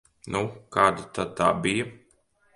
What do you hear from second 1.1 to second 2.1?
tad tā bija?